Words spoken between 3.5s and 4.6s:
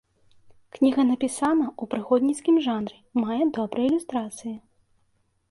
добрыя ілюстрацыі.